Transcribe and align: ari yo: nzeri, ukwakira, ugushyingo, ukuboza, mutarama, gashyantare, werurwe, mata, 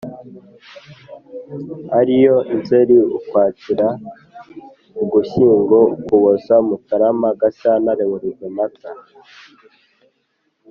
ari 1.99 2.15
yo: 2.25 2.35
nzeri, 2.57 2.97
ukwakira, 3.17 3.87
ugushyingo, 5.01 5.77
ukuboza, 5.95 6.55
mutarama, 6.67 7.29
gashyantare, 7.41 8.03
werurwe, 8.11 8.47
mata, 8.57 8.89